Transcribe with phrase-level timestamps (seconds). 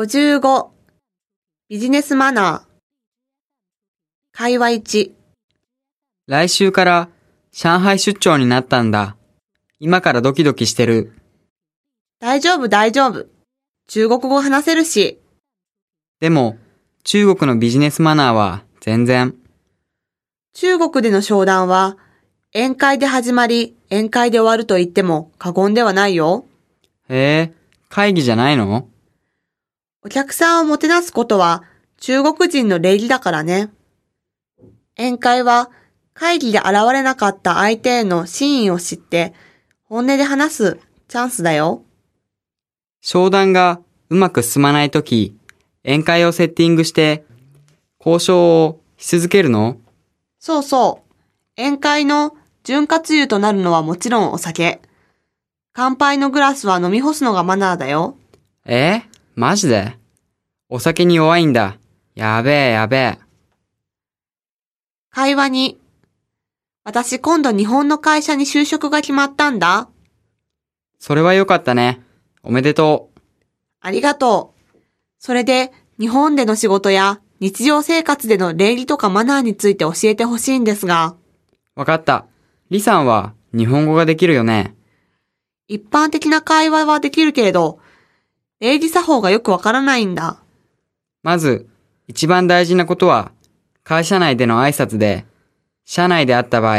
[0.00, 0.68] 55
[1.68, 2.68] ビジネスマナー
[4.30, 5.10] 会話1
[6.28, 7.08] 来週から
[7.50, 9.16] 上海出張になったんだ。
[9.80, 11.14] 今からドキドキしてる。
[12.20, 13.26] 大丈夫大丈夫。
[13.88, 15.18] 中国語話せるし。
[16.20, 16.58] でも、
[17.02, 19.34] 中国のビジネスマナーは全然。
[20.54, 21.96] 中国での商談は
[22.54, 26.46] 宴会で始まり宴会で終わると言っても過言ではないよ。
[27.08, 27.54] へえ、
[27.88, 28.88] 会議じゃないの？
[30.08, 31.64] お客さんをもてなすことは
[31.98, 33.68] 中国人の礼儀だからね。
[34.96, 35.70] 宴会は
[36.14, 39.34] 会議で現れなかった相手への真意を知って
[39.84, 41.82] 本音で話すチャンスだよ。
[43.02, 45.36] 商談がうまく進まないとき、
[45.84, 47.26] 宴会をセッティングして、
[48.00, 49.76] 交渉をし続けるの？
[50.40, 51.60] そうそう。
[51.60, 52.34] 宴会の
[52.64, 54.80] 潤滑油となるのはもちろんお酒。
[55.74, 58.16] 乾杯のグラスは飲み干すのがマナーだよ。
[58.64, 59.02] え？
[59.38, 59.96] マジで？
[60.68, 61.78] お酒に弱いんだ。
[62.16, 63.18] やべえやべえ。
[65.10, 65.78] 会話に。
[66.82, 69.90] 私今度日本の会社に就職が決まったんだ。
[70.98, 72.02] それはよかったね。
[72.42, 73.20] おめでとう。
[73.80, 74.78] ありがとう。
[75.20, 81.14] それで日本での仕事や日常生活での礼儀とかマナーについて教えてほしいんですが、
[81.76, 82.26] わかった。
[82.70, 84.74] リさんは日本語ができるよね。
[85.68, 87.78] 一般的な会話はできるけれど、
[88.60, 90.42] 礼儀作法がよくわからないんだ。
[91.22, 91.68] まず、
[92.08, 93.30] 一番大事なことは、
[93.84, 95.26] 会社内での挨拶で、
[95.84, 96.78] 社内であった場合、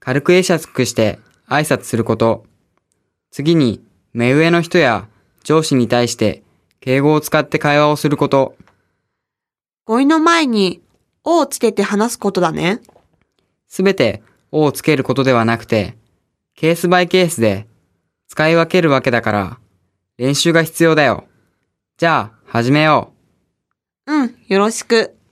[0.00, 2.44] 軽く会釈して挨拶すること。
[3.30, 3.80] 次に、
[4.12, 5.06] 目上の人や
[5.44, 6.42] 上司に対して、
[6.80, 8.56] 敬語を使って会話をすること。
[9.84, 10.82] 語彙の前に、
[11.22, 12.80] おをつけて話すことだね。
[13.68, 15.96] すべて、をつけることではなくて、
[16.56, 17.66] ケースバイケースで、
[18.28, 19.58] 使い分けるわけだから、
[20.16, 21.24] 練習が必要だよ。
[21.96, 23.12] じゃあ、始めよ
[24.06, 24.12] う。
[24.12, 25.16] うん、よろしく。